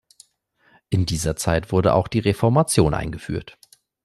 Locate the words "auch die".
1.93-2.17